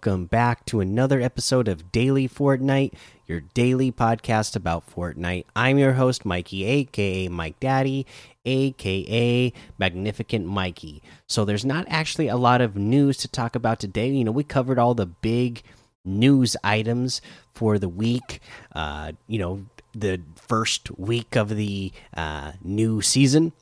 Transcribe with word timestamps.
Welcome 0.00 0.26
back 0.26 0.64
to 0.66 0.78
another 0.78 1.20
episode 1.20 1.66
of 1.66 1.90
Daily 1.90 2.28
Fortnite, 2.28 2.92
your 3.26 3.40
daily 3.40 3.90
podcast 3.90 4.54
about 4.54 4.88
Fortnite. 4.88 5.44
I'm 5.56 5.76
your 5.76 5.94
host, 5.94 6.24
Mikey, 6.24 6.64
aka 6.64 7.26
Mike 7.26 7.58
Daddy, 7.58 8.06
aka 8.44 9.52
Magnificent 9.76 10.46
Mikey. 10.46 11.02
So, 11.26 11.44
there's 11.44 11.64
not 11.64 11.84
actually 11.88 12.28
a 12.28 12.36
lot 12.36 12.60
of 12.60 12.76
news 12.76 13.16
to 13.16 13.28
talk 13.28 13.56
about 13.56 13.80
today. 13.80 14.08
You 14.08 14.22
know, 14.22 14.30
we 14.30 14.44
covered 14.44 14.78
all 14.78 14.94
the 14.94 15.06
big 15.06 15.64
news 16.04 16.56
items 16.62 17.20
for 17.52 17.76
the 17.76 17.88
week, 17.88 18.40
uh, 18.76 19.10
you 19.26 19.40
know, 19.40 19.66
the 19.92 20.20
first 20.36 20.96
week 20.96 21.34
of 21.34 21.48
the 21.48 21.90
uh, 22.16 22.52
new 22.62 23.02
season. 23.02 23.52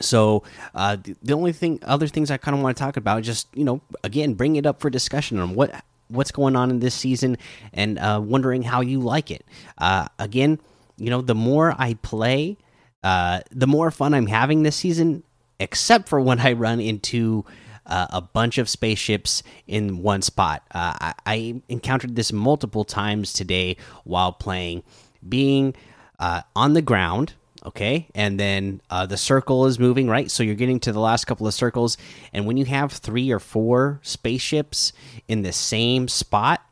So 0.00 0.44
uh, 0.74 0.96
the 1.22 1.32
only 1.32 1.52
thing, 1.52 1.80
other 1.82 2.06
things 2.06 2.30
I 2.30 2.36
kind 2.36 2.56
of 2.56 2.62
want 2.62 2.76
to 2.76 2.82
talk 2.82 2.96
about, 2.96 3.22
just 3.22 3.48
you 3.54 3.64
know, 3.64 3.80
again, 4.04 4.34
bring 4.34 4.56
it 4.56 4.66
up 4.66 4.80
for 4.80 4.90
discussion 4.90 5.38
on 5.38 5.54
what 5.54 5.84
what's 6.08 6.30
going 6.32 6.56
on 6.56 6.70
in 6.70 6.80
this 6.80 6.94
season, 6.94 7.36
and 7.72 7.98
uh, 7.98 8.20
wondering 8.22 8.62
how 8.62 8.80
you 8.80 9.00
like 9.00 9.30
it. 9.30 9.44
Uh, 9.76 10.08
again, 10.18 10.58
you 10.96 11.10
know, 11.10 11.20
the 11.20 11.34
more 11.34 11.74
I 11.78 11.94
play, 11.94 12.56
uh, 13.02 13.40
the 13.50 13.66
more 13.66 13.90
fun 13.90 14.14
I'm 14.14 14.26
having 14.26 14.62
this 14.62 14.76
season. 14.76 15.22
Except 15.60 16.08
for 16.08 16.20
when 16.20 16.38
I 16.38 16.52
run 16.52 16.78
into 16.78 17.44
uh, 17.84 18.06
a 18.10 18.20
bunch 18.20 18.58
of 18.58 18.68
spaceships 18.68 19.42
in 19.66 20.04
one 20.04 20.22
spot. 20.22 20.62
Uh, 20.72 20.94
I, 21.00 21.14
I 21.26 21.62
encountered 21.68 22.14
this 22.14 22.32
multiple 22.32 22.84
times 22.84 23.32
today 23.32 23.76
while 24.04 24.30
playing, 24.30 24.84
being 25.28 25.74
on 26.20 26.74
the 26.74 26.82
ground 26.82 27.34
okay? 27.64 28.08
And 28.14 28.38
then 28.38 28.80
uh, 28.90 29.06
the 29.06 29.16
circle 29.16 29.66
is 29.66 29.78
moving 29.78 30.08
right? 30.08 30.30
So 30.30 30.42
you're 30.42 30.54
getting 30.54 30.80
to 30.80 30.92
the 30.92 31.00
last 31.00 31.26
couple 31.26 31.46
of 31.46 31.54
circles. 31.54 31.96
And 32.32 32.46
when 32.46 32.56
you 32.56 32.64
have 32.66 32.92
three 32.92 33.30
or 33.30 33.38
four 33.38 34.00
spaceships 34.02 34.92
in 35.26 35.42
the 35.42 35.52
same 35.52 36.08
spot 36.08 36.62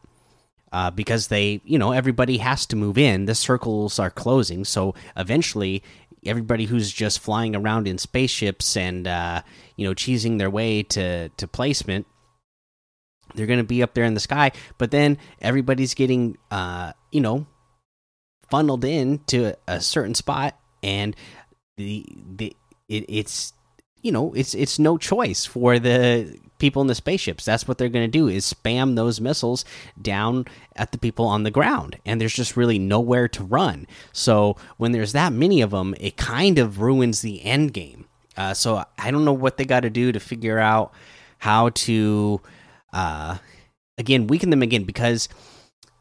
uh, 0.72 0.90
because 0.90 1.28
they 1.28 1.60
you 1.64 1.78
know 1.78 1.92
everybody 1.92 2.38
has 2.38 2.66
to 2.66 2.76
move 2.76 2.98
in 2.98 3.26
the 3.26 3.34
circles 3.34 3.98
are 3.98 4.10
closing. 4.10 4.64
So 4.64 4.94
eventually 5.16 5.82
everybody 6.24 6.64
who's 6.64 6.92
just 6.92 7.20
flying 7.20 7.54
around 7.54 7.86
in 7.86 7.98
spaceships 7.98 8.76
and 8.76 9.06
uh, 9.06 9.42
you 9.76 9.86
know 9.86 9.94
cheesing 9.94 10.38
their 10.38 10.50
way 10.50 10.82
to 10.82 11.28
to 11.30 11.48
placement 11.48 12.06
they're 13.34 13.46
going 13.46 13.58
to 13.58 13.64
be 13.64 13.82
up 13.82 13.94
there 13.94 14.04
in 14.04 14.14
the 14.14 14.20
sky. 14.20 14.52
But 14.78 14.90
then 14.92 15.18
everybody's 15.40 15.94
getting 15.94 16.36
uh, 16.50 16.92
you 17.10 17.20
know 17.20 17.46
funneled 18.50 18.84
in 18.84 19.18
to 19.26 19.56
a 19.66 19.80
certain 19.80 20.14
spot 20.14 20.58
and 20.86 21.16
the 21.76 22.06
the 22.36 22.56
it, 22.88 23.04
it's 23.08 23.52
you 24.02 24.12
know 24.12 24.32
it's 24.34 24.54
it's 24.54 24.78
no 24.78 24.96
choice 24.96 25.44
for 25.44 25.78
the 25.78 26.38
people 26.58 26.80
in 26.80 26.88
the 26.88 26.94
spaceships. 26.94 27.44
That's 27.44 27.68
what 27.68 27.76
they're 27.76 27.90
going 27.90 28.10
to 28.10 28.18
do 28.18 28.28
is 28.28 28.50
spam 28.50 28.96
those 28.96 29.20
missiles 29.20 29.64
down 30.00 30.46
at 30.74 30.92
the 30.92 30.98
people 30.98 31.26
on 31.26 31.42
the 31.42 31.50
ground 31.50 31.98
and 32.06 32.18
there's 32.18 32.32
just 32.32 32.56
really 32.56 32.78
nowhere 32.78 33.28
to 33.28 33.44
run. 33.44 33.86
So 34.12 34.56
when 34.78 34.92
there's 34.92 35.12
that 35.12 35.32
many 35.34 35.60
of 35.60 35.70
them 35.72 35.94
it 36.00 36.16
kind 36.16 36.58
of 36.58 36.80
ruins 36.80 37.20
the 37.20 37.44
end 37.44 37.74
game. 37.74 38.06
Uh, 38.36 38.52
so 38.52 38.84
i 38.98 39.10
don't 39.10 39.24
know 39.24 39.32
what 39.32 39.56
they 39.56 39.64
got 39.64 39.80
to 39.80 39.88
do 39.88 40.12
to 40.12 40.20
figure 40.20 40.58
out 40.58 40.92
how 41.38 41.70
to 41.70 42.38
uh, 42.92 43.38
again 43.96 44.26
weaken 44.26 44.50
them 44.50 44.60
again 44.60 44.84
because 44.84 45.28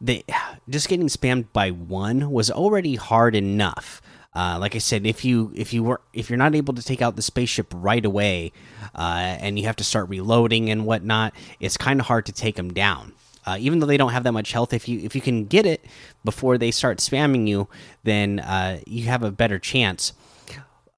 they 0.01 0.23
just 0.69 0.89
getting 0.89 1.07
spammed 1.07 1.45
by 1.53 1.71
one 1.71 2.29
was 2.31 2.51
already 2.51 2.95
hard 2.95 3.35
enough 3.35 4.01
uh, 4.35 4.57
like 4.59 4.75
I 4.75 4.79
said, 4.79 5.05
if 5.05 5.23
you 5.23 5.51
if 5.55 5.73
you 5.73 5.83
were 5.83 6.01
if 6.13 6.29
you're 6.29 6.37
not 6.37 6.55
able 6.55 6.73
to 6.73 6.83
take 6.83 7.01
out 7.01 7.15
the 7.15 7.21
spaceship 7.21 7.73
right 7.73 8.03
away, 8.03 8.51
uh, 8.93 9.37
and 9.39 9.57
you 9.57 9.65
have 9.65 9.77
to 9.77 9.83
start 9.83 10.09
reloading 10.09 10.69
and 10.69 10.85
whatnot, 10.85 11.33
it's 11.59 11.77
kind 11.77 11.99
of 11.99 12.07
hard 12.07 12.25
to 12.25 12.31
take 12.33 12.55
them 12.55 12.73
down. 12.73 13.13
Uh, 13.45 13.57
even 13.59 13.79
though 13.79 13.85
they 13.85 13.97
don't 13.97 14.11
have 14.11 14.23
that 14.23 14.31
much 14.33 14.51
health, 14.51 14.73
if 14.73 14.89
you 14.89 14.99
if 14.99 15.15
you 15.15 15.21
can 15.21 15.45
get 15.45 15.65
it 15.65 15.85
before 16.25 16.57
they 16.57 16.71
start 16.71 16.97
spamming 16.97 17.47
you, 17.47 17.67
then 18.03 18.39
uh, 18.39 18.79
you 18.85 19.05
have 19.05 19.23
a 19.23 19.31
better 19.31 19.57
chance 19.57 20.11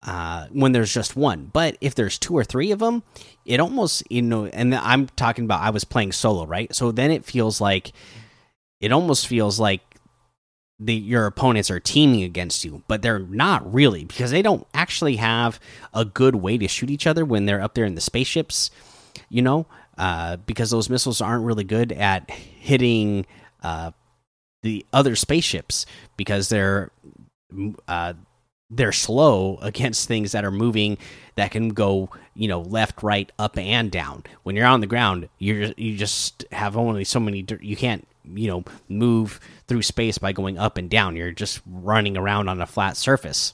uh, 0.03 0.47
when 0.51 0.71
there's 0.71 0.93
just 0.93 1.15
one. 1.15 1.49
But 1.53 1.77
if 1.79 1.93
there's 1.93 2.17
two 2.17 2.35
or 2.35 2.43
three 2.43 2.71
of 2.71 2.79
them, 2.79 3.03
it 3.45 3.59
almost 3.59 4.03
you 4.09 4.23
know. 4.23 4.45
And 4.47 4.73
I'm 4.73 5.07
talking 5.09 5.45
about 5.45 5.61
I 5.61 5.69
was 5.69 5.83
playing 5.83 6.13
solo, 6.13 6.45
right? 6.45 6.73
So 6.73 6.91
then 6.91 7.11
it 7.11 7.23
feels 7.23 7.61
like 7.61 7.91
it 8.79 8.91
almost 8.91 9.27
feels 9.27 9.59
like 9.59 9.81
the 10.79 10.93
your 10.93 11.25
opponents 11.25 11.71
are 11.71 11.79
teaming 11.79 12.23
against 12.23 12.63
you, 12.63 12.83
but 12.87 13.01
they're 13.01 13.19
not 13.19 13.73
really 13.73 14.05
because 14.05 14.31
they 14.31 14.41
don't 14.41 14.67
actually 14.73 15.15
have 15.15 15.59
a 15.93 16.05
good 16.05 16.35
way 16.35 16.57
to 16.57 16.67
shoot 16.67 16.89
each 16.89 17.07
other 17.07 17.25
when 17.25 17.45
they're 17.45 17.61
up 17.61 17.73
there 17.73 17.85
in 17.85 17.95
the 17.95 18.01
spaceships. 18.01 18.69
You 19.29 19.41
know, 19.41 19.65
uh, 19.97 20.37
because 20.37 20.69
those 20.69 20.89
missiles 20.89 21.21
aren't 21.21 21.45
really 21.45 21.63
good 21.63 21.91
at 21.91 22.29
hitting 22.29 23.25
uh, 23.63 23.91
the 24.61 24.85
other 24.93 25.15
spaceships 25.15 25.85
because 26.15 26.49
they're 26.49 26.91
uh, 27.87 28.13
they're 28.69 28.91
slow 28.91 29.57
against 29.61 30.07
things 30.07 30.33
that 30.33 30.45
are 30.45 30.51
moving 30.51 30.97
that 31.35 31.51
can 31.51 31.69
go 31.69 32.09
you 32.35 32.47
know 32.47 32.61
left 32.61 33.01
right 33.01 33.31
up 33.39 33.57
and 33.57 33.91
down 33.91 34.23
when 34.43 34.55
you're 34.55 34.65
on 34.65 34.81
the 34.81 34.87
ground 34.87 35.29
you're 35.39 35.71
you 35.77 35.95
just 35.95 36.45
have 36.51 36.75
only 36.75 37.03
so 37.03 37.19
many 37.19 37.45
you 37.61 37.75
can't 37.75 38.07
you 38.33 38.47
know 38.47 38.63
move 38.89 39.39
through 39.67 39.81
space 39.81 40.17
by 40.17 40.31
going 40.31 40.57
up 40.57 40.77
and 40.77 40.89
down. 40.89 41.15
You're 41.15 41.31
just 41.31 41.61
running 41.65 42.17
around 42.17 42.49
on 42.49 42.61
a 42.61 42.65
flat 42.65 42.97
surface. 42.97 43.53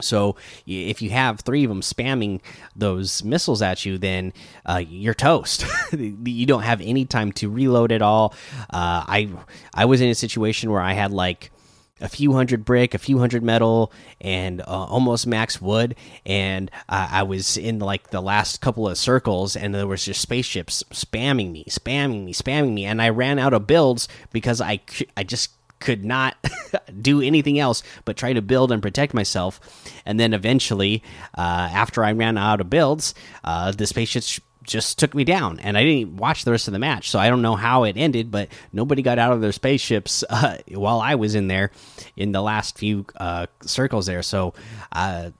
So 0.00 0.36
if 0.66 1.02
you 1.02 1.10
have 1.10 1.40
three 1.40 1.64
of 1.64 1.68
them 1.68 1.82
spamming 1.82 2.40
those 2.74 3.22
missiles 3.22 3.60
at 3.60 3.84
you 3.84 3.98
then 3.98 4.32
uh, 4.64 4.82
you're 4.86 5.14
toast. 5.14 5.64
You 5.92 6.46
don't 6.46 6.62
have 6.62 6.80
any 6.80 7.04
time 7.04 7.32
to 7.32 7.50
reload 7.50 7.92
at 7.92 8.00
all. 8.00 8.34
Uh, 8.70 9.04
i 9.06 9.28
i 9.74 9.84
was 9.84 10.00
in 10.00 10.08
a 10.08 10.14
situation 10.14 10.70
where 10.70 10.80
i 10.80 10.92
had 10.92 11.10
like 11.12 11.50
a 12.00 12.08
few 12.08 12.32
hundred 12.32 12.64
brick, 12.64 12.94
a 12.94 12.98
few 12.98 13.18
hundred 13.18 13.42
metal, 13.42 13.92
and 14.20 14.60
uh, 14.60 14.64
almost 14.64 15.26
max 15.26 15.60
wood. 15.60 15.94
And 16.24 16.70
uh, 16.88 17.08
I 17.10 17.22
was 17.22 17.56
in 17.56 17.78
like 17.78 18.10
the 18.10 18.20
last 18.20 18.60
couple 18.60 18.88
of 18.88 18.98
circles, 18.98 19.56
and 19.56 19.74
there 19.74 19.86
was 19.86 20.04
just 20.04 20.20
spaceships 20.20 20.82
spamming 20.90 21.52
me, 21.52 21.64
spamming 21.68 22.24
me, 22.24 22.32
spamming 22.32 22.72
me, 22.72 22.84
and 22.84 23.00
I 23.00 23.08
ran 23.10 23.38
out 23.38 23.52
of 23.52 23.66
builds 23.66 24.08
because 24.32 24.60
I 24.60 24.80
I 25.16 25.24
just 25.24 25.50
could 25.80 26.04
not 26.04 26.36
do 27.00 27.22
anything 27.22 27.58
else 27.58 27.82
but 28.04 28.16
try 28.16 28.32
to 28.34 28.42
build 28.42 28.70
and 28.70 28.82
protect 28.82 29.14
myself. 29.14 29.60
And 30.06 30.20
then 30.20 30.34
eventually, 30.34 31.02
uh, 31.36 31.70
after 31.72 32.04
I 32.04 32.12
ran 32.12 32.38
out 32.38 32.60
of 32.60 32.70
builds, 32.70 33.14
uh, 33.44 33.72
the 33.72 33.86
spaceships 33.86 34.40
just 34.62 34.98
took 34.98 35.14
me 35.14 35.24
down 35.24 35.58
and 35.60 35.76
i 35.76 35.82
didn't 35.82 36.16
watch 36.16 36.44
the 36.44 36.50
rest 36.50 36.68
of 36.68 36.72
the 36.72 36.78
match 36.78 37.10
so 37.10 37.18
i 37.18 37.28
don't 37.28 37.42
know 37.42 37.56
how 37.56 37.84
it 37.84 37.96
ended 37.96 38.30
but 38.30 38.48
nobody 38.72 39.02
got 39.02 39.18
out 39.18 39.32
of 39.32 39.40
their 39.40 39.52
spaceships 39.52 40.22
uh, 40.30 40.58
while 40.68 41.00
i 41.00 41.14
was 41.14 41.34
in 41.34 41.48
there 41.48 41.70
in 42.16 42.32
the 42.32 42.42
last 42.42 42.78
few 42.78 43.06
uh, 43.16 43.46
circles 43.62 44.06
there. 44.06 44.22
So 44.22 44.54
uh, 44.92 45.30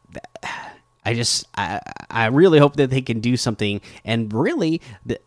i 1.04 1.14
just 1.14 1.46
I, 1.56 1.80
I 2.10 2.26
really 2.26 2.58
hope 2.58 2.76
that 2.76 2.90
they 2.90 3.00
can 3.00 3.20
do 3.20 3.38
something 3.38 3.80
and 4.04 4.32
really 4.32 4.82
the, 5.06 5.18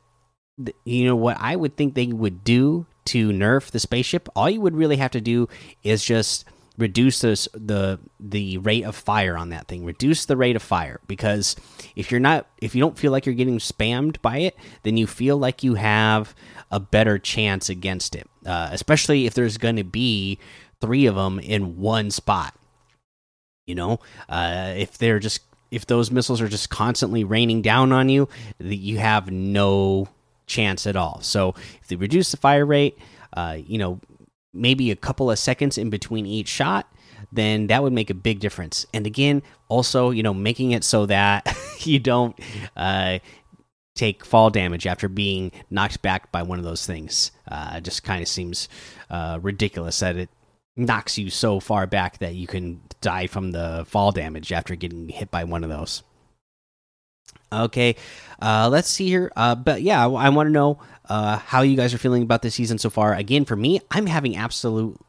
the, 0.59 0.75
you 0.85 1.05
know 1.05 1.15
what 1.15 1.35
i 1.39 1.55
would 1.55 1.75
think 1.75 1.95
they 1.95 2.05
would 2.05 2.43
do 2.43 2.85
to 3.05 3.29
nerf 3.29 3.71
the 3.71 3.79
spaceship 3.79 4.29
all 4.35 4.47
you 4.47 4.61
would 4.61 4.75
really 4.75 4.97
have 4.97 5.09
to 5.11 5.19
do 5.19 5.49
is 5.81 6.05
just 6.05 6.45
reduce 6.77 7.19
this, 7.21 7.47
the 7.53 7.99
the 8.19 8.57
rate 8.59 8.83
of 8.83 8.95
fire 8.95 9.37
on 9.37 9.49
that 9.49 9.67
thing. 9.67 9.85
Reduce 9.85 10.25
the 10.25 10.37
rate 10.37 10.55
of 10.55 10.61
fire 10.61 10.99
because 11.07 11.55
if 11.95 12.11
you're 12.11 12.19
not 12.19 12.47
if 12.61 12.75
you 12.75 12.81
don't 12.81 12.97
feel 12.97 13.11
like 13.11 13.25
you're 13.25 13.35
getting 13.35 13.59
spammed 13.59 14.21
by 14.21 14.37
it 14.37 14.57
then 14.83 14.97
you 14.97 15.07
feel 15.07 15.37
like 15.37 15.63
you 15.63 15.75
have 15.75 16.35
a 16.71 16.79
better 16.79 17.19
chance 17.19 17.69
against 17.69 18.15
it 18.15 18.27
uh, 18.45 18.69
especially 18.71 19.25
if 19.25 19.33
there's 19.33 19.57
going 19.57 19.75
to 19.75 19.83
be 19.83 20.39
three 20.81 21.05
of 21.05 21.15
them 21.15 21.39
in 21.39 21.77
one 21.77 22.09
spot 22.09 22.55
you 23.65 23.75
know? 23.75 23.99
Uh, 24.27 24.73
if 24.75 24.97
they're 24.97 25.19
just 25.19 25.41
if 25.71 25.87
those 25.87 26.11
missiles 26.11 26.39
are 26.39 26.47
just 26.47 26.69
constantly 26.69 27.23
raining 27.23 27.61
down 27.61 27.91
on 27.91 28.07
you 28.09 28.29
that 28.59 28.75
you 28.75 28.99
have 28.99 29.31
no 29.31 30.07
chance 30.45 30.85
at 30.85 30.95
all. 30.95 31.19
So 31.21 31.55
if 31.81 31.87
they 31.87 31.95
reduce 31.95 32.31
the 32.31 32.37
fire 32.37 32.65
rate 32.65 32.97
uh, 33.33 33.57
you 33.65 33.77
know 33.77 33.99
maybe 34.53 34.91
a 34.91 34.95
couple 34.95 35.31
of 35.31 35.39
seconds 35.39 35.77
in 35.77 35.89
between 35.89 36.25
each 36.25 36.47
shot, 36.47 36.91
then 37.31 37.67
that 37.67 37.81
would 37.81 37.93
make 37.93 38.09
a 38.09 38.15
big 38.15 38.39
difference. 38.39 38.85
And 38.93 39.07
again, 39.07 39.41
also, 39.67 40.11
you 40.11 40.23
know, 40.23 40.33
making 40.33 40.71
it 40.71 40.83
so 40.83 41.05
that 41.07 41.55
you 41.79 41.99
don't 41.99 42.37
uh, 42.77 43.19
take 43.95 44.25
fall 44.25 44.49
damage 44.49 44.85
after 44.85 45.07
being 45.07 45.51
knocked 45.69 46.01
back 46.01 46.31
by 46.31 46.43
one 46.43 46.59
of 46.59 46.65
those 46.65 46.85
things. 46.85 47.31
Uh, 47.47 47.79
just 47.79 48.03
kind 48.03 48.21
of 48.21 48.27
seems 48.27 48.69
uh, 49.09 49.39
ridiculous 49.41 49.99
that 49.99 50.15
it 50.15 50.29
knocks 50.75 51.17
you 51.17 51.29
so 51.29 51.59
far 51.59 51.85
back 51.85 52.17
that 52.19 52.35
you 52.35 52.47
can 52.47 52.81
die 53.01 53.27
from 53.27 53.51
the 53.51 53.85
fall 53.87 54.11
damage 54.11 54.51
after 54.51 54.75
getting 54.75 55.09
hit 55.09 55.29
by 55.29 55.43
one 55.43 55.63
of 55.63 55.69
those. 55.69 56.03
Okay, 57.53 57.95
uh, 58.41 58.69
let's 58.71 58.89
see 58.89 59.07
here. 59.07 59.31
Uh, 59.35 59.55
but 59.55 59.81
yeah, 59.81 60.05
I, 60.05 60.09
I 60.09 60.29
want 60.29 60.47
to 60.47 60.51
know 60.51 60.79
uh, 61.09 61.37
how 61.37 61.61
you 61.61 61.75
guys 61.75 61.93
are 61.93 61.97
feeling 61.97 62.23
about 62.23 62.41
this 62.41 62.55
season 62.55 62.77
so 62.77 62.89
far. 62.89 63.13
Again, 63.13 63.45
for 63.45 63.55
me, 63.55 63.79
I'm 63.91 64.05
having 64.05 64.35
absolute, 64.35 64.99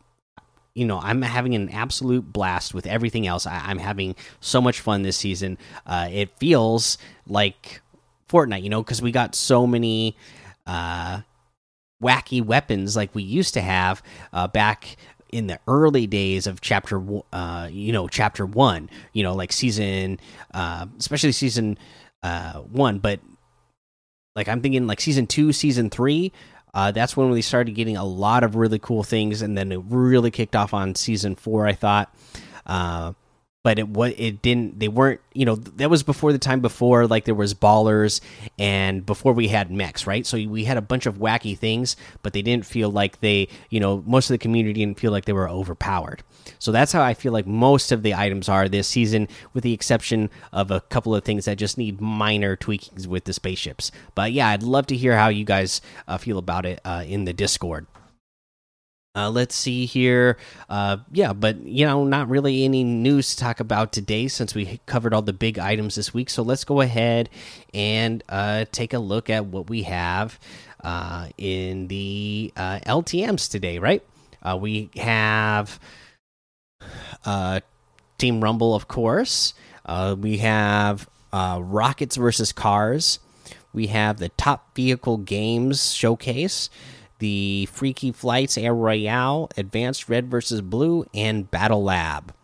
you 0.75 0.85
know, 0.85 1.01
I'm 1.01 1.23
having 1.23 1.55
an 1.55 1.69
absolute 1.71 2.33
blast 2.33 2.75
with 2.75 2.87
everything 2.87 3.27
else. 3.27 3.47
I, 3.47 3.71
am 3.71 3.79
having 3.79 4.17
so 4.41 4.61
much 4.61 4.81
fun 4.81 5.03
this 5.03 5.17
season. 5.17 5.59
Uh, 5.87 6.09
it 6.11 6.37
feels 6.39 6.99
like 7.27 7.81
Fortnite, 8.29 8.63
you 8.63 8.71
know, 8.71 8.83
because 8.83 9.01
we 9.01 9.13
got 9.13 9.35
so 9.35 9.67
many 9.67 10.17
uh, 10.67 11.21
wacky 12.03 12.45
weapons 12.45 12.97
like 12.97 13.15
we 13.15 13.23
used 13.23 13.55
to 13.55 13.61
have 13.61 14.03
uh, 14.33 14.47
back 14.49 14.97
in 15.31 15.49
the 15.49 15.59
early 15.67 16.07
days 16.07 16.47
of 16.47 16.61
chapter 16.61 17.03
uh 17.33 17.69
you 17.69 17.93
know 17.93 18.07
chapter 18.07 18.47
1 18.47 18.89
you 19.13 19.23
know 19.25 19.35
like 19.35 19.51
season 19.51 20.21
uh 20.53 20.87
especially 20.97 21.33
season 21.33 21.77
uh 22.25 22.55
1 22.55 22.99
but 22.99 23.21
like 24.35 24.49
I'm 24.49 24.61
thinking 24.61 24.89
like 24.89 25.01
season 25.01 25.29
2 25.29 25.53
season 25.53 25.91
3 25.91 26.33
uh 26.75 26.91
that's 26.91 27.17
when 27.17 27.31
we 27.31 27.43
started 27.43 27.77
getting 27.77 27.97
a 27.97 28.05
lot 28.05 28.43
of 28.43 28.57
really 28.57 28.81
cool 28.81 29.05
things 29.05 29.43
and 29.43 29.57
then 29.57 29.71
it 29.71 29.81
really 29.89 30.33
kicked 30.33 30.57
off 30.57 30.75
on 30.75 30.97
season 30.97 31.37
4 31.37 31.67
I 31.69 31.73
thought. 31.75 32.13
Uh 32.67 33.13
but 33.65 33.79
it 33.79 33.89
what 33.89 34.15
it 34.21 34.43
didn't 34.43 34.79
they 34.79 34.87
weren't 34.87 35.21
you 35.33 35.45
know 35.45 35.57
that 35.57 35.91
was 35.91 36.05
before 36.05 36.33
the 36.33 36.39
time 36.39 36.61
before 36.61 37.09
like 37.09 37.25
there 37.25 37.35
was 37.35 37.55
ballers 37.55 38.21
and 38.59 39.05
before 39.05 39.33
we 39.33 39.49
had 39.49 39.73
mechs 39.73 40.07
right? 40.07 40.25
So 40.25 40.37
we 40.37 40.65
had 40.65 40.77
a 40.77 40.83
bunch 40.83 41.07
of 41.07 41.17
wacky 41.17 41.59
things 41.59 41.97
but 42.23 42.33
they 42.33 42.43
didn't 42.43 42.67
feel 42.67 42.91
like 42.91 43.21
they 43.21 43.49
you 43.71 43.81
know 43.81 44.05
most 44.07 44.31
of 44.31 44.35
the 44.35 44.39
community 44.39 44.81
didn't 44.81 45.01
feel 45.01 45.11
like 45.11 45.25
they 45.25 45.33
were 45.33 45.49
overpowered. 45.49 46.23
So 46.61 46.71
that's 46.71 46.93
how 46.93 47.03
i 47.03 47.15
feel 47.15 47.33
like 47.33 47.47
most 47.47 47.91
of 47.91 48.03
the 48.03 48.15
items 48.15 48.49
are 48.49 48.69
this 48.69 48.87
season 48.87 49.27
with 49.55 49.65
the 49.65 49.73
exception 49.73 50.31
of 50.53 50.71
a 50.71 50.83
couple 50.83 51.15
of 51.15 51.25
things 51.25 51.47
that 51.47 51.57
just 51.57 51.79
need 51.79 52.01
minor 52.01 52.57
tweakings 52.57 53.07
with 53.07 53.25
the 53.25 53.33
spaceships. 53.33 53.91
But 54.15 54.33
yeah 54.33 54.49
i'd 54.49 54.63
love 54.63 54.87
to 54.89 54.97
hear 54.97 55.17
how 55.17 55.29
you 55.29 55.45
guys 55.45 55.81
uh, 56.07 56.19
feel 56.19 56.39
about 56.39 56.67
it 56.67 56.81
uh, 56.85 57.03
in 57.07 57.25
the 57.25 57.33
discord 57.33 57.87
uh, 59.17 59.31
let's 59.31 59.55
see 59.55 59.87
here. 59.87 60.37
Uh, 60.69 60.97
yeah, 61.13 61.33
but 61.33 61.61
you 61.63 61.87
know, 61.87 62.05
not 62.05 62.29
really 62.29 62.65
any 62.65 62.83
news 62.83 63.35
to 63.35 63.37
talk 63.37 63.61
about 63.61 63.93
today 63.93 64.27
since 64.27 64.55
we 64.55 64.81
covered 64.87 65.15
all 65.15 65.23
the 65.23 65.33
big 65.33 65.59
items 65.59 65.95
this 65.95 66.13
week. 66.13 66.29
So 66.29 66.43
let's 66.43 66.65
go 66.65 66.81
ahead 66.81 67.31
and 67.73 68.25
uh, 68.29 68.65
take 68.73 68.93
a 68.93 68.99
look 68.99 69.31
at 69.31 69.47
what 69.47 69.71
we 69.71 69.85
have 69.85 70.39
uh, 70.83 71.29
in 71.39 71.87
the 71.87 72.53
uh, 72.57 72.81
LTMs 72.81 73.49
today. 73.49 73.79
Right? 73.79 74.03
Uh, 74.43 74.59
we 74.61 74.91
have 74.97 75.79
Team 78.19 78.41
Rumble, 78.41 78.75
of 78.75 78.89
course. 78.89 79.55
we 80.19 80.39
have 80.39 81.09
Rockets 81.33 82.17
versus 82.17 82.53
Cars. 82.53 83.21
We 83.73 83.89
have 83.89 84.19
the 84.19 84.29
Top 84.31 84.75
Vehicle 84.75 85.19
Games 85.19 85.93
Showcase 85.93 86.69
the 87.25 87.67
Freaky 87.73 88.13
Flights 88.13 88.59
Air 88.59 88.75
Royale, 88.75 89.49
Advanced 89.57 90.11
Red 90.11 90.31
versus 90.31 90.61
Blue, 90.61 91.07
and 91.15 91.51
Battle 91.51 91.83
Lab. 91.83 92.35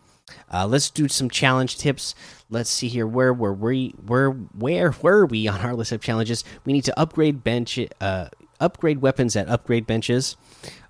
Uh, 0.51 0.67
let's 0.67 0.89
do 0.89 1.07
some 1.07 1.29
challenge 1.29 1.77
tips. 1.77 2.15
Let's 2.49 2.71
see 2.71 2.89
here. 2.89 3.07
Where 3.07 3.35
were 3.35 3.53
we? 3.53 3.91
Where 4.07 4.31
where 4.31 4.95
were 5.03 5.27
we 5.27 5.47
on 5.49 5.61
our 5.61 5.75
list 5.75 5.93
of 5.93 6.01
challenges? 6.01 6.45
We 6.65 6.73
need 6.73 6.85
to 6.85 6.99
upgrade 6.99 7.45
bench, 7.45 7.79
uh, 8.01 8.29
upgrade 8.59 9.03
weapons 9.03 9.37
at 9.37 9.51
upgrade 9.51 9.87
benches. 9.87 10.39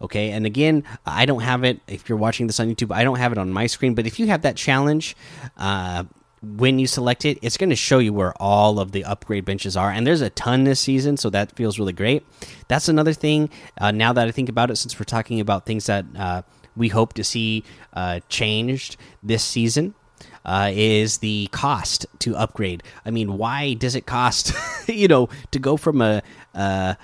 Okay, 0.01 0.31
and 0.31 0.47
again, 0.47 0.85
I 1.05 1.27
don't 1.27 1.43
have 1.43 1.65
it. 1.65 1.81
If 1.89 2.09
you're 2.09 2.17
watching 2.17 2.47
this 2.47 2.61
on 2.61 2.69
YouTube, 2.69 2.95
I 2.95 3.03
don't 3.03 3.19
have 3.19 3.33
it 3.33 3.39
on 3.39 3.51
my 3.51 3.67
screen. 3.67 3.97
But 3.97 4.07
if 4.07 4.21
you 4.21 4.29
have 4.29 4.43
that 4.43 4.55
challenge, 4.55 5.17
uh, 5.57 6.05
when 6.43 6.79
you 6.79 6.87
select 6.87 7.25
it, 7.25 7.39
it's 7.43 7.57
going 7.57 7.71
to 7.71 7.77
show 7.77 7.99
you 7.99 8.13
where 8.13 8.33
all 8.41 8.81
of 8.81 8.93
the 8.93 9.05
upgrade 9.05 9.45
benches 9.45 9.77
are. 9.77 9.91
And 9.91 10.07
there's 10.07 10.23
a 10.23 10.31
ton 10.31 10.65
this 10.65 10.81
season, 10.81 11.17
so 11.17 11.29
that 11.31 11.55
feels 11.55 11.79
really 11.79 11.93
great. 11.93 12.25
That's 12.69 12.89
another 12.89 13.13
thing, 13.13 13.51
uh, 13.79 13.91
now 13.91 14.13
that 14.13 14.27
I 14.27 14.31
think 14.31 14.49
about 14.49 14.71
it, 14.71 14.77
since 14.77 14.99
we're 14.99 15.05
talking 15.05 15.41
about 15.41 15.67
things 15.67 15.87
that 15.87 16.05
uh, 16.17 16.43
we 16.77 16.89
hope 16.89 17.13
to 17.15 17.25
see 17.25 17.65
uh, 17.93 18.21
changed 18.29 18.97
this 19.23 19.45
season. 19.45 19.95
Uh, 20.43 20.71
is 20.73 21.19
the 21.19 21.49
cost 21.53 22.07
to 22.19 22.35
upgrade? 22.35 22.83
I 23.05 23.11
mean, 23.11 23.37
why 23.37 23.75
does 23.75 23.95
it 23.95 24.07
cost, 24.07 24.55
you 24.89 25.07
know, 25.07 25.29
to 25.51 25.59
go 25.59 25.77
from 25.77 26.01
a, 26.01 26.23
uh, 26.55 26.95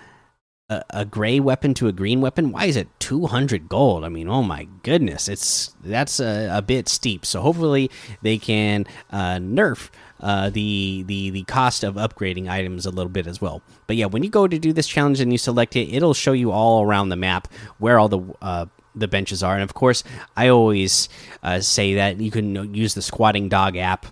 a, 0.68 0.82
a 0.90 1.04
gray 1.04 1.40
weapon 1.40 1.74
to 1.74 1.88
a 1.88 1.92
green 1.92 2.20
weapon? 2.20 2.52
Why 2.52 2.66
is 2.66 2.76
it 2.76 2.88
200 3.00 3.68
gold? 3.68 4.04
I 4.04 4.08
mean 4.08 4.28
oh 4.28 4.42
my 4.42 4.66
goodness 4.82 5.28
it's 5.28 5.74
that's 5.84 6.20
a, 6.20 6.48
a 6.52 6.62
bit 6.62 6.88
steep. 6.88 7.24
So 7.24 7.40
hopefully 7.40 7.90
they 8.22 8.38
can 8.38 8.86
uh, 9.10 9.36
nerf 9.36 9.90
uh, 10.20 10.50
the 10.50 11.04
the 11.06 11.30
the 11.30 11.42
cost 11.44 11.84
of 11.84 11.94
upgrading 11.94 12.48
items 12.48 12.86
a 12.86 12.90
little 12.90 13.10
bit 13.10 13.26
as 13.26 13.40
well. 13.40 13.62
But 13.86 13.96
yeah 13.96 14.06
when 14.06 14.22
you 14.22 14.30
go 14.30 14.46
to 14.48 14.58
do 14.58 14.72
this 14.72 14.88
challenge 14.88 15.20
and 15.20 15.32
you 15.32 15.38
select 15.38 15.76
it 15.76 15.92
it'll 15.94 16.14
show 16.14 16.32
you 16.32 16.50
all 16.50 16.82
around 16.82 17.10
the 17.10 17.16
map 17.16 17.48
where 17.78 17.98
all 17.98 18.08
the 18.08 18.20
uh, 18.42 18.66
the 18.94 19.08
benches 19.08 19.42
are. 19.42 19.54
And 19.54 19.62
of 19.62 19.74
course 19.74 20.02
i 20.36 20.48
always 20.48 21.08
uh, 21.42 21.60
say 21.60 21.94
that 21.94 22.20
you 22.20 22.30
can 22.30 22.74
use 22.74 22.94
the 22.94 23.02
squatting 23.02 23.48
dog 23.48 23.76
app 23.76 24.06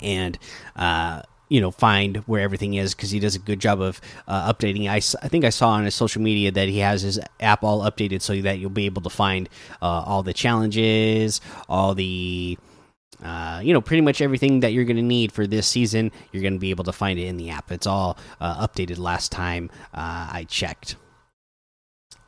and 0.00 0.38
uh, 0.74 1.22
you 1.48 1.60
know 1.60 1.70
find 1.70 2.18
where 2.18 2.42
everything 2.42 2.74
is 2.74 2.94
because 2.94 3.10
he 3.10 3.20
does 3.20 3.34
a 3.34 3.38
good 3.38 3.60
job 3.60 3.80
of 3.80 4.00
uh, 4.28 4.52
updating. 4.52 4.88
I, 4.88 4.96
I 4.96 5.28
think 5.28 5.44
i 5.44 5.50
saw 5.50 5.70
on 5.70 5.84
his 5.84 5.94
social 5.94 6.22
media 6.22 6.50
that 6.52 6.68
he 6.68 6.78
has 6.78 7.02
his 7.02 7.20
app 7.40 7.62
all 7.62 7.80
updated 7.82 8.22
so 8.22 8.40
that 8.42 8.58
you'll 8.58 8.70
be 8.70 8.86
able 8.86 9.02
to 9.02 9.10
find 9.10 9.48
uh, 9.82 9.86
all 9.86 10.22
the 10.22 10.34
challenges 10.34 11.40
all 11.68 11.94
the 11.94 12.58
uh, 13.22 13.60
you 13.62 13.72
know 13.72 13.80
pretty 13.80 14.02
much 14.02 14.20
everything 14.20 14.60
that 14.60 14.72
you're 14.72 14.84
going 14.84 14.96
to 14.96 15.02
need 15.02 15.32
for 15.32 15.46
this 15.46 15.66
season. 15.66 16.12
You're 16.32 16.42
going 16.42 16.54
to 16.54 16.58
be 16.60 16.70
able 16.70 16.84
to 16.84 16.92
find 16.92 17.18
it 17.18 17.26
in 17.26 17.36
the 17.36 17.50
app. 17.50 17.72
It's 17.72 17.86
all 17.86 18.18
uh, 18.40 18.66
updated 18.66 18.98
last 18.98 19.32
time 19.32 19.70
uh, 19.94 20.28
i 20.32 20.46
checked. 20.48 20.96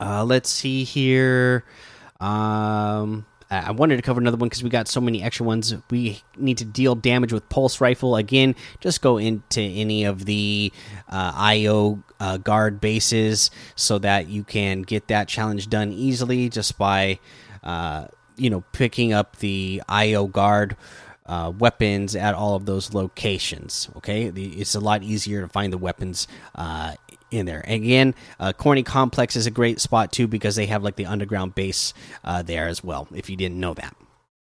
Uh, 0.01 0.25
let's 0.25 0.49
see 0.49 0.85
here. 0.85 1.65
Um 2.21 3.27
I 3.51 3.71
wanted 3.71 3.97
to 3.97 4.03
cover 4.03 4.21
another 4.21 4.37
one 4.37 4.49
because 4.49 4.63
we 4.63 4.69
got 4.69 4.89
so 4.89 5.01
many 5.01 5.23
extra 5.23 5.47
ones. 5.47 5.75
We 5.91 6.21
need 6.37 6.59
to 6.59 6.67
deal 6.67 6.95
damage 6.95 7.33
with 7.33 7.49
pulse 7.49 7.81
rifle 7.81 8.17
again. 8.17 8.55
Just 8.81 9.01
go 9.01 9.17
into 9.17 9.61
any 9.61 10.05
of 10.05 10.27
the 10.27 10.71
uh, 11.09 11.33
IO 11.35 12.03
uh, 12.21 12.37
guard 12.37 12.81
bases 12.81 13.51
so 13.75 13.99
that 14.01 14.29
you 14.29 14.45
can 14.45 14.83
get 14.83 15.09
that 15.09 15.29
challenge 15.29 15.71
done 15.71 15.93
easily 15.93 16.51
just 16.51 16.77
by 16.77 17.21
uh, 17.63 18.09
you 18.37 18.51
know 18.51 18.65
picking 18.73 19.13
up 19.13 19.37
the 19.37 19.83
IO 19.89 20.27
guard. 20.27 20.77
Uh, 21.27 21.51
weapons 21.59 22.17
at 22.17 22.35
all 22.35 22.55
of 22.55 22.65
those 22.65 22.95
locations. 22.95 23.91
Okay, 23.99 24.31
the, 24.31 24.47
it's 24.59 24.75
a 24.75 24.81
lot 24.81 25.03
easier 25.03 25.43
to 25.43 25.49
find 25.49 25.71
the 25.71 25.77
weapons 25.77 26.27
uh, 26.55 26.95
in 27.31 27.47
there. 27.47 27.65
Again, 27.67 28.15
uh, 28.41 28.53
Corny 28.53 28.83
Complex 28.83 29.37
is 29.37 29.47
a 29.47 29.51
great 29.51 29.81
spot 29.81 30.13
too 30.13 30.27
because 30.27 30.57
they 30.57 30.67
have 30.67 30.83
like 30.83 30.97
the 30.97 31.07
underground 31.07 31.55
base 31.55 31.95
uh, 32.25 32.43
there 32.43 32.69
as 32.69 32.83
well. 32.83 33.09
If 33.15 33.29
you 33.31 33.37
didn't 33.37 33.61
know 33.61 33.75
that. 33.75 33.97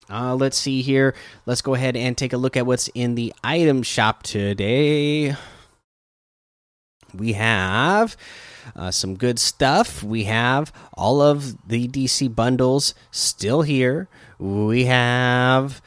Uh, 0.09 0.35
let's 0.35 0.57
see 0.57 0.81
here. 0.81 1.15
Let's 1.45 1.61
go 1.61 1.73
ahead 1.73 1.95
and 1.95 2.17
take 2.17 2.33
a 2.33 2.38
look 2.38 2.57
at 2.57 2.65
what's 2.65 2.89
in 2.89 3.15
the 3.15 3.33
item 3.43 3.81
shop 3.81 4.23
today. 4.23 5.35
We 7.13 7.33
have 7.33 8.17
uh, 8.75 8.91
some 8.91 9.15
good 9.15 9.39
stuff. 9.39 10.03
We 10.03 10.25
have 10.25 10.73
all 10.93 11.21
of 11.21 11.67
the 11.67 11.88
DC 11.88 12.33
bundles 12.33 12.93
still 13.11 13.61
here. 13.61 14.07
We 14.38 14.85
have 14.85 15.81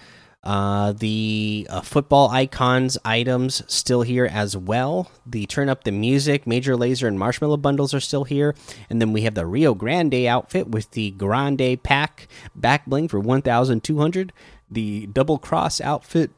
uh, 0.45 0.93
the 0.93 1.67
uh, 1.71 1.81
football 1.81 2.29
icons 2.29 2.99
items 3.03 3.63
still 3.67 4.03
here 4.03 4.27
as 4.27 4.55
well. 4.55 5.11
The 5.25 5.47
turn 5.47 5.71
up 5.71 5.85
the 5.85 5.91
music, 5.91 6.47
Major 6.47 6.77
Lazer 6.77 7.09
and 7.09 7.19
Marshmello 7.19 7.61
bundles 7.61 7.95
are 7.95 8.01
still 8.01 8.25
here. 8.25 8.55
And 8.91 9.01
then 9.01 9.15
we 9.15 9.23
have 9.23 9.35
the 9.35 9.47
Rio 9.47 9.75
Grande 9.75 10.27
outfit 10.27 10.69
with 10.69 10.91
the 10.91 11.13
Grande 11.13 11.83
pack 11.83 12.29
back 12.55 12.85
bling 12.85 13.09
for 13.09 13.19
1,200. 13.19 14.33
The 14.71 15.07
double 15.07 15.39
cross 15.39 15.81
outfit 15.81 16.31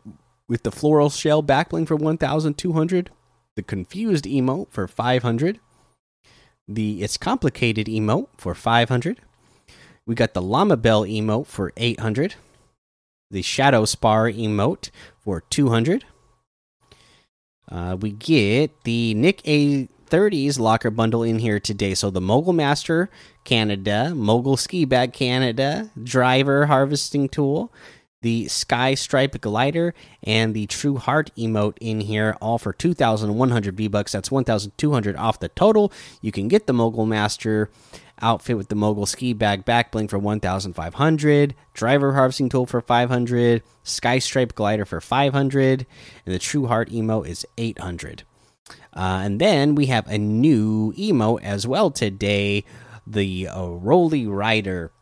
with 0.48 0.62
the 0.62 0.70
floral 0.70 1.10
shell 1.10 1.42
back 1.42 1.70
bling 1.70 1.86
for 1.86 1.96
1,200. 1.96 3.10
The 3.56 3.62
confused 3.62 4.25
emote 4.25 4.68
for 4.70 4.86
500. 4.86 5.58
The 6.68 7.02
it's 7.02 7.16
complicated 7.16 7.88
emote 7.88 8.28
for 8.36 8.54
500. 8.54 9.20
We 10.06 10.14
got 10.14 10.34
the 10.34 10.42
llama 10.42 10.76
bell 10.76 11.02
emote 11.02 11.48
for 11.48 11.72
800 11.76 12.36
the 13.30 13.42
Shadow 13.42 13.85
Spar 13.85 14.30
emote 14.30 14.90
for 15.18 15.42
200. 15.50 16.04
Uh, 17.71 17.97
we 18.00 18.12
get 18.12 18.71
the 18.85 19.14
Nick 19.14 19.42
A30s 19.42 20.59
locker 20.59 20.90
bundle 20.90 21.23
in 21.23 21.40
here 21.40 21.59
today. 21.59 21.95
So 21.95 22.11
the 22.11 22.21
Mogul 22.21 22.52
Master 22.52 23.11
Canada, 23.45 24.14
Mogul 24.14 24.56
Ski 24.56 24.85
Bag 24.85 25.12
Canada, 25.12 25.90
Driver 26.00 26.66
Harvesting 26.66 27.28
Tool, 27.28 27.73
the 28.26 28.49
Sky 28.49 28.95
Stripe 28.97 29.40
Glider, 29.40 29.95
and 30.25 30.52
the 30.52 30.66
True 30.66 30.97
Heart 30.97 31.30
emote 31.38 31.76
in 31.80 32.00
here, 32.00 32.37
all 32.40 32.59
for 32.59 32.73
2,100 32.73 33.76
V 33.76 33.87
Bucks. 33.87 34.11
That's 34.11 34.33
1,200 34.33 35.14
off 35.14 35.38
the 35.38 35.49
total. 35.50 35.92
You 36.21 36.33
can 36.33 36.49
get 36.49 36.66
the 36.66 36.73
Mogul 36.73 37.06
Master 37.06 37.71
outfit 38.21 38.56
with 38.56 38.66
the 38.66 38.75
mogul 38.75 39.06
ski 39.06 39.33
bag 39.33 39.64
back 39.64 39.92
bling 39.92 40.09
for 40.09 40.18
1500 40.18 41.54
driver 41.75 42.14
harvesting 42.14 42.49
tool 42.49 42.64
for 42.64 42.80
500 42.80 43.62
sky 43.83 44.18
stripe 44.18 44.54
glider 44.54 44.87
for 44.87 45.02
500 45.02 45.87
and 46.25 46.35
the 46.35 46.38
true 46.38 46.66
heart 46.66 46.88
emote 46.88 47.28
is 47.28 47.45
800 47.59 48.23
uh, 48.95 49.21
and 49.23 49.38
then 49.38 49.75
we 49.75 49.85
have 49.87 50.09
a 50.09 50.16
new 50.16 50.95
emote 50.95 51.42
as 51.42 51.66
well 51.66 51.90
today 51.90 52.64
the 53.06 53.49
uh, 53.49 53.66
Roly 53.66 54.26
Rider 54.26 54.92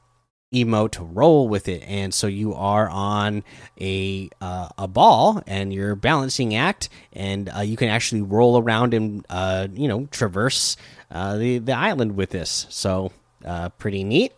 emote 0.55 0.97
roll 1.13 1.49
with 1.49 1.69
it. 1.69 1.83
And 1.87 2.15
so 2.15 2.27
you 2.27 2.55
are 2.55 2.89
on 2.89 3.43
a 3.81 4.31
uh, 4.41 4.69
a 4.79 4.89
ball 4.89 5.43
and 5.47 5.73
you're 5.73 5.97
balancing 5.97 6.55
act 6.55 6.89
and 7.13 7.51
uh, 7.55 7.61
you 7.61 7.77
can 7.77 7.89
actually 7.89 8.23
roll 8.23 8.59
around 8.59 8.95
and 8.95 9.27
uh, 9.29 9.69
you 9.73 9.89
know 9.89 10.07
traverse 10.11 10.77
uh, 11.11 11.37
the 11.37 11.59
the 11.59 11.73
island 11.73 12.17
with 12.17 12.31
this. 12.31 12.67
So 12.71 13.13
uh, 13.45 13.71
pretty 13.71 14.05
neat. 14.05 14.33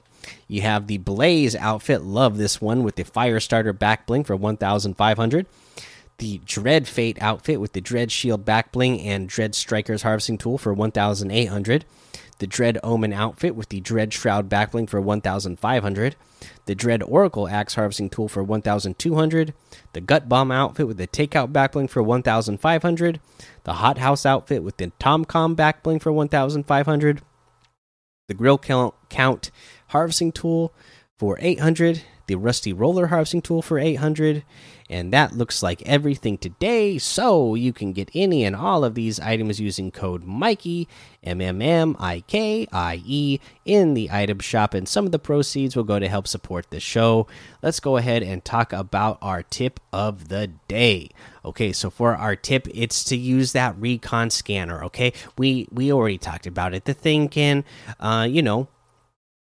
You 0.49 0.63
have 0.63 0.89
the 0.89 0.99
blaze 0.99 1.55
outfit. 1.55 2.03
Love 2.03 2.37
this 2.39 2.61
one 2.61 2.83
with 2.83 2.97
the 2.97 3.05
fire 3.05 3.39
starter 3.39 3.73
back 3.73 4.07
bling 4.07 4.25
for 4.25 4.35
1500 4.35 5.47
the 6.19 6.41
dread 6.47 6.89
fate 6.89 7.21
outfit 7.21 7.61
with 7.61 7.75
the 7.75 7.81
dread 7.81 8.11
shield 8.11 8.43
back 8.45 8.73
bling 8.73 9.01
and 9.03 9.29
dread 9.29 9.55
strikers 9.55 10.03
harvesting 10.03 10.39
tool 10.39 10.57
for 10.57 10.73
1800 10.73 11.85
the 12.39 12.47
Dread 12.47 12.79
Omen 12.83 13.13
outfit 13.13 13.55
with 13.55 13.69
the 13.69 13.81
Dread 13.81 14.13
Shroud 14.13 14.49
backbling 14.49 14.89
for 14.89 15.01
1,500, 15.01 16.17
the 16.67 16.75
Dread 16.75 17.03
Oracle 17.03 17.49
Axe 17.49 17.75
Harvesting 17.75 18.11
Tool 18.11 18.29
for 18.29 18.43
1,200, 18.43 19.55
the 19.93 20.01
Gut 20.01 20.29
Bomb 20.29 20.53
outfit 20.53 20.87
with 20.87 20.99
the 20.99 21.07
Takeout 21.07 21.53
backbling 21.53 21.89
for 21.89 22.03
1,500, 22.03 23.21
the 23.65 23.73
Hot 23.75 23.99
House 23.99 24.27
outfit 24.27 24.63
with 24.63 24.77
the 24.77 24.93
Tomcom 25.01 25.57
backbling 25.57 26.01
for 26.01 26.13
1,500, 26.13 27.23
the 28.29 28.35
Grill 28.35 28.59
Count, 28.59 28.95
Count 29.09 29.51
Harvesting 29.89 30.33
Tool 30.33 30.75
for 31.17 31.39
800, 31.41 32.03
the 32.27 32.35
Rusty 32.35 32.73
Roller 32.73 33.07
Harvesting 33.07 33.43
Tool 33.43 33.63
for 33.63 33.79
800, 33.79 34.43
and 34.89 35.13
that 35.13 35.33
looks 35.33 35.63
like 35.63 35.83
everything 35.83 36.39
today. 36.39 36.99
So 36.99 37.55
you 37.55 37.73
can 37.73 37.93
get 37.93 38.11
any 38.15 38.45
and 38.45 38.55
all 38.57 38.85
of 38.85 38.95
these 38.95 39.21
items 39.21 39.61
using 39.61 39.91
code 39.91 40.25
Mikey, 40.25 40.89
M 41.23 41.41
M 41.41 41.61
M 41.61 41.97
I 41.99 42.21
K 42.27 42.67
I 42.73 43.03
E, 43.05 43.41
in 43.65 43.95
the 43.95 44.11
item 44.11 44.39
shop, 44.39 44.75
and 44.75 44.89
some 44.89 45.07
of 45.07 45.13
the 45.13 45.19
proceeds 45.19 45.75
will 45.75 45.85
go 45.85 45.99
to 45.99 46.09
help 46.09 46.29
support 46.29 46.71
the 46.71 46.81
show. 46.81 47.27
Let's 47.63 47.81
go 47.81 47.97
ahead 47.97 48.23
and 48.23 48.45
talk 48.45 48.73
about 48.73 49.19
our 49.21 49.43
tip 49.43 49.81
of 49.93 50.29
the 50.29 50.49
day. 50.69 51.11
Okay, 51.45 51.73
so 51.73 51.91
for 51.91 52.15
our 52.15 52.35
tip, 52.35 52.67
it's 52.75 53.05
to 53.05 53.17
use 53.17 53.53
that 53.53 53.77
recon 53.79 54.31
scanner. 54.31 54.85
Okay, 54.85 55.13
we 55.39 55.69
we 55.71 55.93
already 55.93 56.19
talked 56.19 56.47
about 56.47 56.75
it. 56.75 56.85
The 56.85 56.95
thing 56.95 57.29
can, 57.29 57.65
uh, 58.01 58.27
you 58.29 58.43
know, 58.43 58.69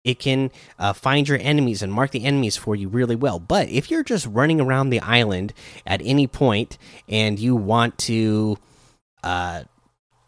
it 0.06 0.20
can 0.20 0.52
uh, 0.80 0.94
find 0.94 1.28
your 1.28 1.40
enemies 1.42 1.82
and 1.82 1.92
mark 1.92 2.12
the 2.12 2.24
enemies 2.24 2.56
for 2.56 2.76
you 2.76 2.88
really 2.88 3.16
well. 3.16 3.40
But 3.40 3.68
if 3.68 3.92
you're 3.92 4.04
just 4.04 4.28
running 4.28 4.62
around 4.62 4.92
the 4.92 5.02
island 5.02 5.52
at 5.86 6.02
any 6.06 6.28
point 6.28 6.78
and 7.10 7.38
you 7.38 7.56
want 7.56 7.98
to 7.98 8.58
uh, 9.24 9.64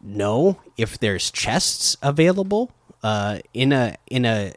know 0.02 0.60
if 0.76 0.98
there's 1.00 1.32
chests 1.32 1.96
available 2.02 2.72
uh, 3.04 3.40
in 3.54 3.72
a 3.72 3.96
in 4.08 4.26
a, 4.26 4.54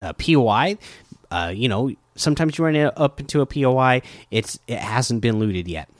a 0.00 0.14
POI, 0.14 0.78
uh, 1.30 1.52
you 1.54 1.68
know 1.68 1.92
sometimes 2.16 2.56
you 2.56 2.64
run 2.64 2.76
up 2.96 3.20
into 3.20 3.42
a 3.42 3.46
POI, 3.46 4.00
it's 4.30 4.58
it 4.66 4.78
hasn't 4.78 5.20
been 5.20 5.38
looted 5.38 5.68
yet. 5.68 5.90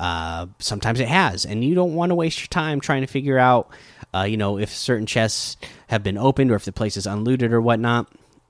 Uh, 0.00 0.46
sometimes 0.58 0.98
it 0.98 1.08
has, 1.08 1.44
and 1.44 1.62
you 1.62 1.74
don't 1.74 1.94
want 1.94 2.10
to 2.10 2.14
waste 2.14 2.40
your 2.40 2.48
time 2.48 2.80
trying 2.80 3.02
to 3.02 3.06
figure 3.06 3.38
out 3.38 3.70
uh, 4.14 4.22
you 4.22 4.36
know, 4.36 4.58
if 4.58 4.74
certain 4.74 5.06
chests 5.06 5.56
have 5.88 6.02
been 6.02 6.18
opened 6.18 6.50
or 6.50 6.56
if 6.56 6.64
the 6.64 6.72
place 6.72 6.96
is 6.96 7.06
unlooted 7.06 7.52
or 7.52 7.60
whatnot. 7.60 8.08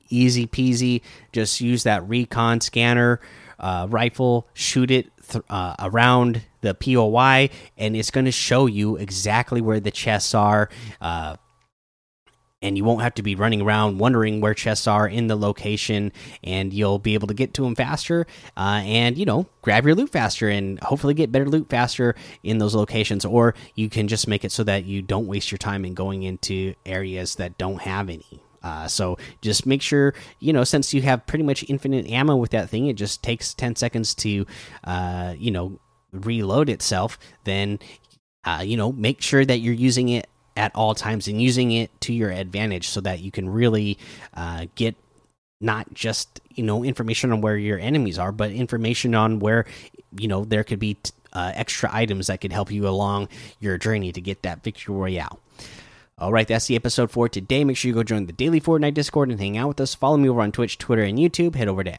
Easy 0.09 0.47
peasy. 0.47 1.03
Just 1.33 1.61
use 1.61 1.83
that 1.85 2.09
recon 2.09 2.61
scanner 2.61 3.21
uh, 3.59 3.87
rifle, 3.91 4.49
shoot 4.55 4.91
it 4.91 5.11
uh, 5.49 5.75
around 5.79 6.43
the 6.63 6.75
POI, 6.75 7.51
and 7.77 7.95
it's 7.95 8.11
going 8.11 8.25
to 8.25 8.33
show 8.33 8.67
you 8.67 8.97
exactly 8.97 9.61
where 9.61 9.81
the 9.81 9.91
chests 9.91 10.35
are. 10.35 10.71
And 12.63 12.77
you 12.77 12.85
won't 12.85 13.01
have 13.01 13.15
to 13.15 13.23
be 13.23 13.35
running 13.35 13.63
around 13.63 13.99
wondering 13.99 14.41
where 14.41 14.53
chests 14.53 14.87
are 14.87 15.09
in 15.09 15.29
the 15.29 15.37
location 15.37 16.13
and 16.45 16.75
you'll 16.75 16.99
be 16.99 17.15
able 17.15 17.29
to 17.29 17.35
get 17.35 17.55
to 17.55 17.63
them 17.63 17.75
faster 17.75 18.27
uh, 18.55 18.83
and 18.85 19.17
you 19.17 19.25
know 19.25 19.47
grab 19.63 19.87
your 19.87 19.95
loot 19.95 20.11
faster 20.11 20.47
and 20.49 20.79
hopefully 20.81 21.15
get 21.15 21.33
better 21.33 21.49
loot 21.49 21.71
faster 21.71 22.15
in 22.43 22.59
those 22.59 22.75
locations 22.75 23.25
or 23.25 23.55
you 23.77 23.89
can 23.89 24.09
just 24.09 24.29
make 24.29 24.45
it 24.45 24.53
so 24.53 24.63
that 24.63 24.85
you 24.85 25.01
don't 25.01 25.27
waste 25.27 25.51
your 25.51 25.59
time 25.59 25.87
in 25.87 25.95
going 25.95 26.23
into 26.23 26.75
areas 26.85 27.37
that 27.37 27.57
don't 27.57 27.81
have 27.81 28.11
any. 28.11 28.43
Uh, 28.63 28.87
so 28.87 29.17
just 29.41 29.65
make 29.65 29.81
sure 29.81 30.13
you 30.39 30.53
know 30.53 30.65
since 30.65 30.93
you 30.93 31.01
have 31.01 31.27
pretty 31.27 31.45
much 31.45 31.65
infinite 31.69 32.07
ammo 32.11 32.37
with 32.37 32.51
that 32.51 32.69
thing 32.69 32.89
it 32.89 32.95
just 32.97 33.23
takes 33.23 33.55
10 33.55 33.75
seconds 33.77 34.15
to 34.15 34.45
uh, 34.85 35.35
you 35.39 35.51
know 35.51 35.81
reload 36.13 36.69
itself 36.69 37.19
then 37.45 37.79
uh, 38.45 38.63
you 38.63 38.77
know 38.77 38.93
make 38.93 39.23
sure 39.23 39.45
that 39.47 39.61
you're 39.61 39.73
using 39.73 40.11
it 40.11 40.29
at 40.57 40.75
all 40.75 40.95
times 40.95 41.29
and 41.29 41.41
using 41.41 41.73
it 41.73 41.91
to 42.01 42.13
your 42.13 42.31
advantage 42.31 42.89
so 42.89 43.01
that 43.01 43.21
you 43.21 43.31
can 43.31 43.49
really 43.49 43.99
uh, 44.35 44.67
get 44.75 44.97
not 45.61 45.93
just 45.93 46.41
you 46.51 46.63
know 46.63 46.83
information 46.85 47.33
on 47.33 47.41
where 47.41 47.57
your 47.57 47.79
enemies 47.79 48.19
are 48.19 48.33
but 48.33 48.51
information 48.51 49.15
on 49.15 49.39
where 49.39 49.67
you 50.19 50.27
know 50.27 50.45
there 50.45 50.65
could 50.65 50.79
be 50.79 50.97
uh, 51.33 51.53
extra 51.55 51.89
items 51.93 52.27
that 52.27 52.41
could 52.41 52.53
help 52.53 52.71
you 52.73 52.89
along 52.89 53.29
your 53.61 53.79
journey 53.79 54.11
to 54.11 54.21
get 54.21 54.43
that 54.43 54.63
victory 54.63 54.95
royale 54.95 55.39
all 56.21 56.33
right, 56.33 56.47
that's 56.47 56.67
the 56.67 56.77
episode 56.77 57.11
for 57.11 57.31
today. 57.31 57.65
Make 57.65 57.79
sure 57.79 57.89
you 57.89 57.95
go 57.95 58.03
join 58.03 58.27
the 58.27 58.35
daily 58.35 58.61
Fortnite 58.61 58.93
Discord 58.93 59.31
and 59.31 59.41
hang 59.41 59.57
out 59.57 59.69
with 59.69 59.81
us. 59.81 59.95
Follow 59.95 60.19
me 60.19 60.29
over 60.29 60.43
on 60.43 60.53
Twitch, 60.53 60.77
Twitter, 60.77 61.03
and 61.03 61.19
YouTube. 61.19 61.55
Head 61.55 61.67
over 61.67 61.83
to 61.83 61.99